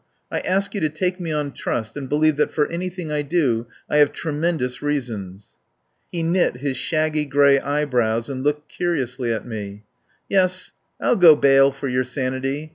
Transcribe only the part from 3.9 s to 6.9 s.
have tremendous reasons." He knit his